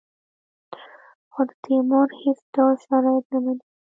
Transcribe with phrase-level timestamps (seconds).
[1.31, 3.63] خو د تیمور هېڅ ډول شرایط نه مني.